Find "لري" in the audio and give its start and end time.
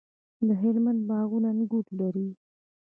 1.99-2.29